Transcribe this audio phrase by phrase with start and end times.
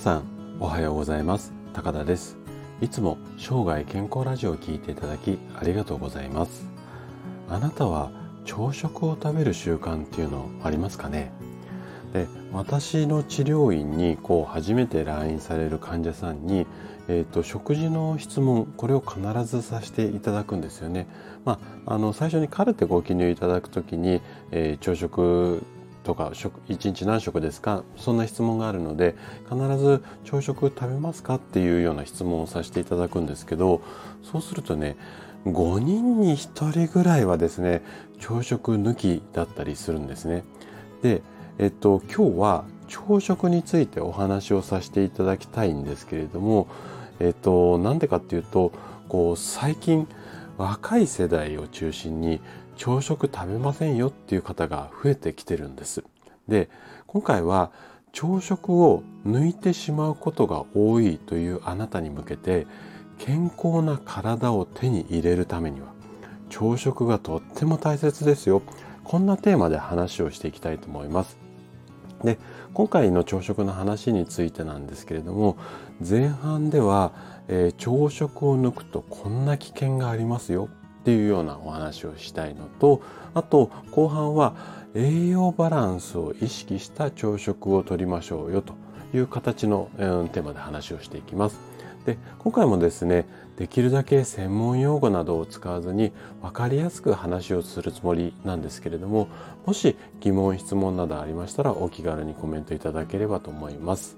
[0.00, 0.24] さん
[0.60, 1.52] おはようございます。
[1.74, 2.38] 高田です。
[2.80, 6.66] いつも生涯健康ラジオを聞いていただきありがとうございます。
[7.50, 8.10] あなたは
[8.46, 11.32] 朝食を食べる習慣っていうのありますかね？
[12.14, 16.66] で私の治療院にこう初めて来院される患者さんに、
[17.08, 21.08] えーと、食事の質問これを必ずさせていただくんですよね。
[21.44, 25.62] まあ、あの最初にカルテご記入いただく時に、えー、朝食
[26.02, 27.84] とか食1日何食ですか？
[27.96, 29.16] そんな質問があるので
[29.48, 31.36] 必ず朝食食べますか？
[31.36, 33.82] っていうような質問をさせていただくんですけど
[34.22, 34.96] そうするとね
[35.46, 37.82] 5人に1人ぐらいはですね
[38.18, 40.44] 朝食抜きだったりするんですね。
[41.02, 41.22] で
[41.58, 46.68] えっと、今日は朝食についてお話をさせていただきたいんですけれども、
[47.18, 48.72] えっと、なんでかっていうと、
[49.10, 50.08] こう、最近、
[50.56, 52.40] 若い世代を中心に
[52.80, 56.02] 朝食食べませんよっていう方が増えてきてるんです。
[56.48, 56.70] で、
[57.06, 57.72] 今回は
[58.12, 62.66] 朝食を抜いてしまうことが多いというあなたに向けて、
[63.18, 65.88] 健康な体を手に入れるためには、
[66.48, 68.62] 朝食がとっても大切ですよ。
[69.04, 71.36] こんなテーマで話をしていきたいと思います。
[72.24, 72.38] で
[72.72, 75.56] 今回の朝食の話についてなんですけれども
[76.06, 77.12] 前半では、
[77.48, 80.68] えー、朝食を抜くとこんな危険がありますよ
[81.10, 83.02] っていうようなお話をしたいのと
[83.34, 84.54] あと後半は
[84.94, 88.74] 栄養バランスを意識した朝食をとりましょうよと
[89.12, 91.58] いう形の、えー、テーマで話をしていきます。
[92.06, 99.26] で今回もですねできるだけ専門用語などを使わずに分かりやすく話をするつもりなんですけれども
[99.66, 104.16] もし疑問質問などありましたらお気軽にコメントいただければと思います。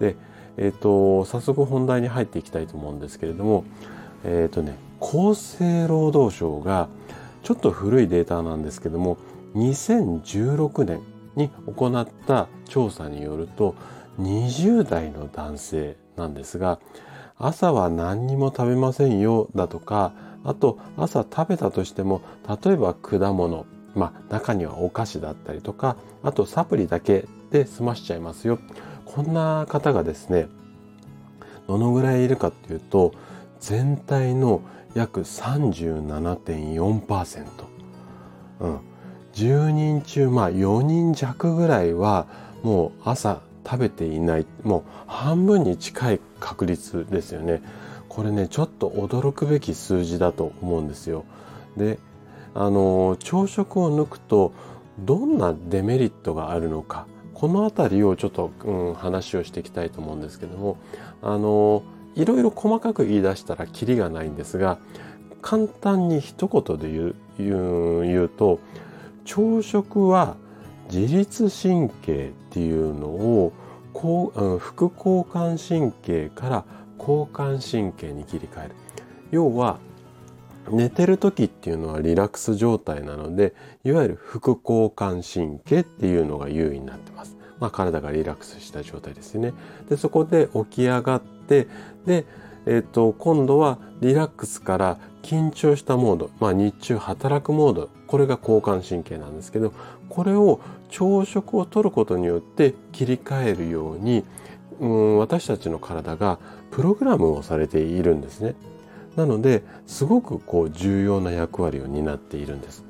[0.00, 0.16] で、
[0.56, 3.64] えっ、ー、と早速本題に入っていきたいと思うんですけれども
[4.24, 6.88] えっ、ー、とね厚生労働省が
[7.42, 9.18] ちょっと古いデータなんですけども
[9.54, 11.00] 2016年
[11.36, 13.74] に行った調査によると
[14.18, 16.80] 20代の男性なんですが
[17.38, 20.12] 朝は何にも食べませんよだとか
[20.44, 22.22] あと朝食べたとしても
[22.64, 28.58] 例えば果物まあ中にはお菓子だったりとかあとサプリだけで済ましちゃいますよ。
[29.04, 30.48] こんな方がですね
[31.66, 33.12] どのぐらいいるかっていうと
[33.60, 34.60] 全体の
[34.96, 37.46] 約37.4%、
[38.60, 38.80] うん、
[39.34, 42.26] 10人中まあ4人弱ぐらいは
[42.62, 44.46] もう朝食べていない。
[44.62, 47.60] もう半分に近い確率ですよね。
[48.08, 51.26] これねちょっと驚くべき数字だと思うんですよ。
[51.76, 51.98] で
[52.54, 54.54] あの朝食を抜くと
[54.98, 57.06] どんなデメリットがあるのか。
[57.34, 60.78] この辺りをちょっと、うん、話をしていきたいと思うんですけども。
[61.20, 61.82] あの
[62.16, 64.78] いろいろ細かく言い出したらキリがないんですが
[65.42, 68.58] 簡単に一言で言う言う言うと
[69.24, 70.36] 朝食は
[70.90, 73.52] 自律神経っていうのを
[73.92, 76.64] こう副交感神経から
[76.98, 78.74] 交感神経に切り替える
[79.30, 79.78] 要は
[80.70, 87.35] 寝てる時っていうのはリラックス状態なのでいわゆる副交感神経っていうのが優位になってます。
[87.60, 89.52] まあ、体がリラックスした状態ですね。
[89.88, 91.68] でそこで起き上がって
[92.06, 92.24] で
[92.66, 99.72] えっ、ー、と、今度はリラックスから緊張したモード、まあ日中働くモード、これが交感神経なんですけど、
[100.08, 104.24] これを朝食をとることによって切り替えるように、
[104.80, 106.38] うん、私たちの体が
[106.70, 108.54] プログラムをされているんですね。
[109.14, 112.84] なので、すごくこう重要な役割を担っているんです。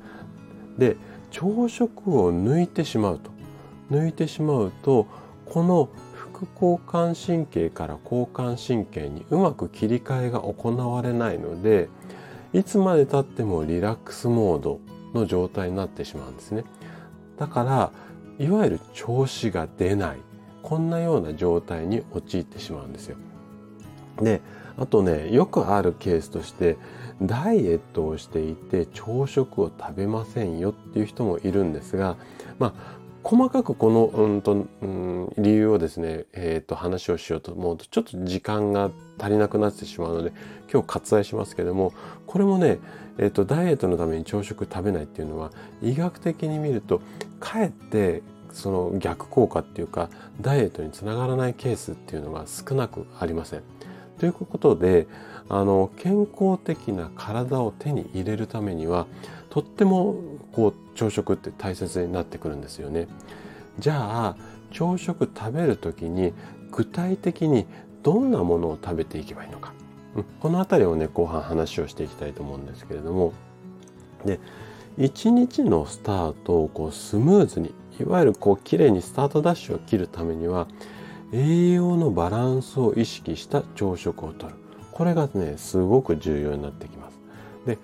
[0.77, 0.97] で、
[1.29, 3.36] 朝食を抜いてしまうと。
[3.91, 5.07] 抜いてしまうと、
[5.45, 11.89] この副交感神経から交感神経にうまく切り替えが行われないので
[12.53, 14.79] いつまでたってもリラックスモード
[15.13, 16.63] の状態になってしまうんですね。
[17.37, 17.91] だから
[18.45, 20.17] いわゆる調子が出ない
[20.61, 23.17] こんなような状態に陥ってしまうんですよ。
[24.21, 24.41] で
[24.77, 26.77] あとねよくあるケースとして
[27.21, 32.15] ダイエットをしていて朝食を食べませんよっていう人もいるんですが
[32.59, 38.89] まあ細かくこの、うんと、うん、理由をですね、え、ー、と、話をしようと思うと、ちょっと時間が
[39.19, 40.31] 足りなくなってしまうので、
[40.71, 41.91] 今日割愛しますけども、
[42.25, 42.79] これもね、
[43.17, 45.51] え、ー、と、ダイエットのために朝食食べないっていうのは、
[45.81, 47.01] 医学的に見ると、
[47.41, 50.09] かえって、その逆効果っていうか、
[50.39, 53.61] ダイエットにつながらないケースっていうのが少なくありません。
[54.19, 55.05] ということで、
[55.49, 59.05] あの、健康的な体を手に入れるためには、
[59.49, 60.15] とっても
[60.57, 63.07] こう朝食って大切になってくるんですよね。
[63.77, 64.35] じゃあ
[64.71, 66.33] 朝食食べる時に
[66.71, 67.67] 具体的に
[68.01, 69.73] どんなものを食べていけばいいのか、
[70.15, 73.33] うん、この辺りをね後半話をしていきたいと思うんですけれども。
[74.25, 74.39] で
[74.97, 80.67] 一日のスタートをこうスムーズにいわゆるこう綺麗にスタートダッシュを切るためには
[81.31, 84.55] 栄養のバランスを意識した朝食をとる。
[84.91, 87.19] これがねすごく重要になってきます。
[87.67, 87.77] で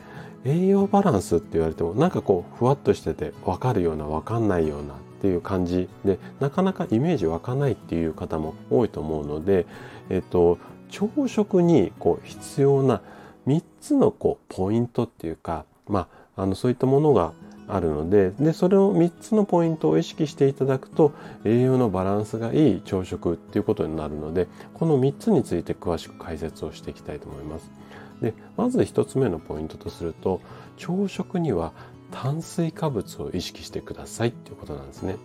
[0.46, 9.66] 栄養バランスって言われてもなんかこうふわっとしてて分かるような分かんないようなっていう感じでなかなかイメージ湧かないっていう方も多いと思うので、
[10.10, 10.58] えっと、
[10.90, 13.02] 朝食にこう必要な
[13.48, 17.34] 3つのこうポイントっていうか、まあ、あのそういったものが
[17.68, 21.14] あるのででそれを3つのポイントを意識していただくと
[21.46, 27.72] 栄養のバランスがいい朝食っていうことになるのでこの3つについて詳しく解説をしていきたいと思います。
[28.24, 30.40] でまず1つ目のポイントとすると
[30.78, 31.74] 朝食には
[32.10, 35.18] 炭水化物を意識してくださいっていうことなんですね。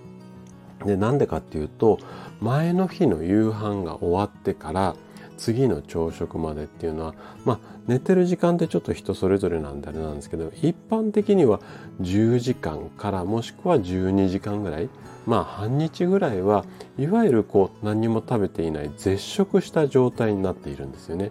[0.84, 1.98] でなんでかっていうと
[2.40, 4.96] 前の日の夕飯が終わってから
[5.36, 7.14] 次の朝食までっていうのは
[7.44, 11.60] まあ寝てる時間ってちょっと人それぞれなんであれなんですけど一般的には
[12.00, 14.88] 10時間からもしくは12時間ぐらい
[15.26, 16.64] まあ半日ぐらいは
[16.98, 21.30] いわゆるこう何も食べていない絶食した状態になっているんですよね。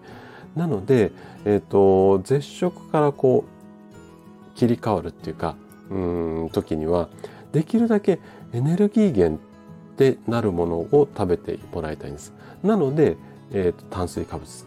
[0.57, 1.11] なので、
[1.45, 5.55] え、ー、と絶食からこう切り替わるっていうか
[5.89, 5.97] う
[6.45, 7.09] ん時には
[7.51, 8.19] できるだけ
[8.53, 12.33] エネルギー源ってなるものを食べてもらいたいんです。
[12.63, 13.17] なので、
[13.51, 14.65] えーと、炭水化物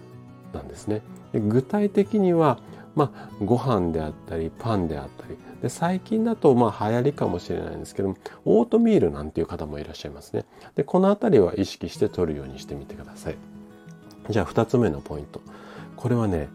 [0.53, 1.03] なんですね。
[1.33, 2.59] で具体的には、
[2.95, 10.45] まあ、ご飯であったりパンであったりで最近だとまあ流行りかもしれないんですけどもオートミールなんていう方もいらっしゃいますね。
[10.75, 13.37] でこの辺りは意識して取るようにしてみてください。
[14.29, 15.41] じゃあ2つ目のポイント。
[16.01, 16.49] これはね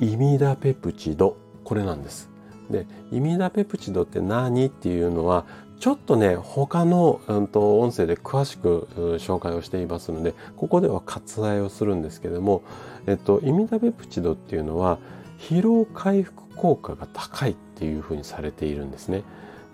[0.00, 2.30] イミダペプチドこれなんです。
[2.70, 5.44] でイミダペプチドって何っていうのは
[5.78, 8.88] ちょっとね他の、うん、と音声で詳しく
[9.20, 12.62] 紹介をしていますのでここでは割愛をするんですけども、
[13.06, 14.98] えっと、イミダペプチドっていうのは
[15.38, 19.22] 疲労回復効果が高いっていうふうにされているんですね。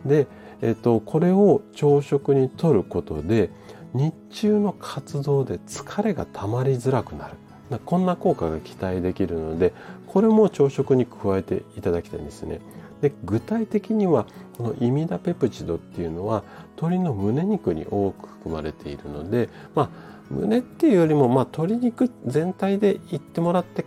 [0.05, 0.27] で、
[0.61, 3.51] えっと、これを朝食にとることで
[3.95, 7.37] 日中の活動で疲れがたまりづらくなる。
[7.85, 9.73] こんな効果が期待できるので
[10.07, 12.61] これも朝食に加えていただきたいんですね。
[13.01, 14.27] で具体的には
[14.57, 16.43] このイミダペプチドっていうのは
[16.77, 19.91] 鶏の胸肉に多く含まれているので、まあ、
[20.31, 23.85] 胸っていうよりも、まあ、鶏肉全体で言ってもらって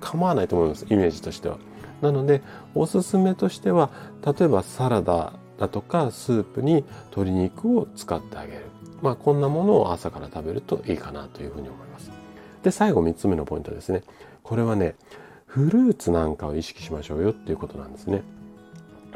[0.00, 1.58] 構わないと思いますイメージとしては。
[2.02, 2.42] なので
[2.74, 3.90] おすすめとしては
[4.24, 8.66] 例えばサラダだとかスープに鶏肉を使ってあげる。
[9.02, 12.17] まあこんなものを朝から食べるといいかなというふうに思います。
[12.68, 14.02] で最後3つ目のポイントですね。
[14.42, 14.94] これはね
[15.46, 18.22] フルーツなんかを意識しましょうよっていうことなんですね。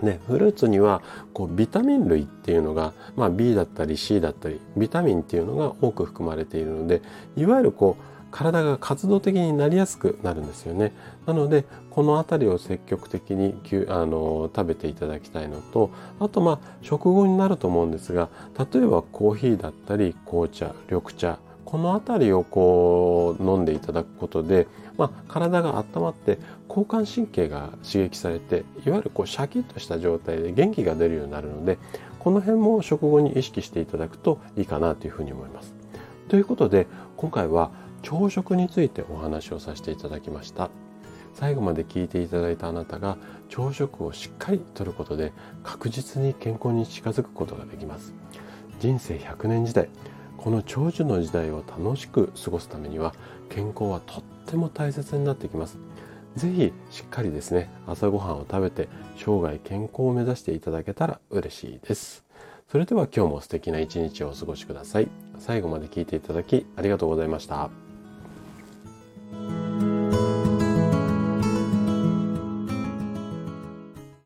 [0.01, 1.03] ね、フルーツには
[1.35, 7.03] こうビタミン類っていうのが、まあ、B だったり C だったりビタミンっていうのが多く含まれているので
[7.37, 8.03] いわゆるこう
[8.33, 10.93] 体が活動的になりやすくなるんですよね。
[11.27, 13.55] なのでこの辺りを積極的に
[13.89, 18.31] あの食べていただきたいのとあとまあ食後になると思うんですが
[18.73, 21.39] 例えばコーヒーだったり紅茶緑茶
[21.73, 26.39] この辺りをこう飲んでいただくことで、まあ、体が温まって
[26.69, 31.79] 交感神経が刺激されていわゆるこうシャキッとした状態で元気が出るようになるので
[32.19, 35.75] この辺も食後に意識していただくといいかなというふうに思います。
[36.29, 36.87] ということで
[37.17, 37.71] 今回は
[38.03, 40.69] 朝食についてお話をさせていただきました。
[41.33, 43.17] 最後まで聞いていただいたあなたが
[43.49, 45.33] 朝食をしっかりとることで
[45.63, 48.13] 確実に健康に近づくことができます。
[48.79, 49.89] 人生100年時代
[50.43, 53.15] この長寿の時代を楽しく過ごすためには
[53.49, 55.79] 健康はとっても大切になってきます。
[56.35, 62.25] 是非しっかりですね朝ごはんを食べて生涯健康を目指していただけたら嬉しいです。
[62.69, 65.09] それでは今日も素敵な一日をお過ごしください。
[65.39, 67.71] 最後まで聞いていただきありがとうございました。